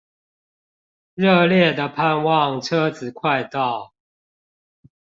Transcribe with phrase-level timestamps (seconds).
[1.13, 3.93] 熱烈地盼望車子快到